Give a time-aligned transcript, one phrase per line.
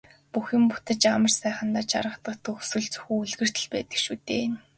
[0.33, 4.45] Бүх юм бүтэж амар сайхандаа жаргадаг төгсгөл зөвхөн үлгэрт л байдаг шүү дээ.